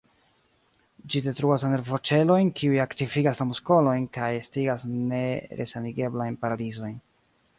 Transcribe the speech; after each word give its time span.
Ĝi 1.15 1.19
detruas 1.25 1.65
la 1.65 1.69
nervoĉelojn, 1.73 2.49
kiuj 2.61 2.79
aktivigas 2.85 3.41
la 3.43 3.47
muskolojn, 3.51 4.09
kaj 4.17 4.31
estigas 4.39 4.85
neresanigeblajn 5.05 6.41
paralizojn. 6.47 6.97